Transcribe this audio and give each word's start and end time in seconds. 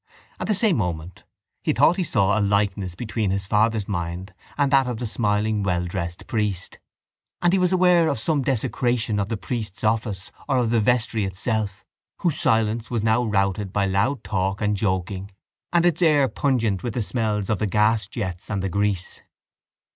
At 0.39 0.47
the 0.47 0.55
same 0.55 0.77
moment 0.77 1.25
he 1.61 1.73
thought 1.73 1.97
he 1.97 2.03
saw 2.03 2.35
a 2.35 2.41
likeness 2.41 2.95
between 2.95 3.29
his 3.29 3.45
father's 3.45 3.87
mind 3.87 4.33
and 4.57 4.71
that 4.71 4.87
of 4.87 4.97
this 4.97 5.11
smiling 5.11 5.61
welldressed 5.61 6.25
priest: 6.25 6.79
and 7.39 7.53
he 7.53 7.59
was 7.59 7.71
aware 7.71 8.07
of 8.07 8.17
some 8.17 8.41
desecration 8.41 9.19
of 9.19 9.29
the 9.29 9.37
priest's 9.37 9.83
office 9.83 10.31
or 10.49 10.57
of 10.57 10.71
the 10.71 10.79
vestry 10.81 11.23
itself 11.23 11.85
whose 12.21 12.39
silence 12.39 12.89
was 12.89 13.03
now 13.03 13.23
routed 13.23 13.71
by 13.71 13.85
loud 13.85 14.23
talk 14.23 14.59
and 14.59 14.75
joking 14.75 15.29
and 15.71 15.85
its 15.85 16.01
air 16.01 16.27
pungent 16.27 16.81
with 16.81 16.95
the 16.95 17.03
smells 17.03 17.47
of 17.47 17.59
the 17.59 17.67
gasjets 17.67 18.49
and 18.49 18.63
the 18.63 18.69
grease. 18.69 19.21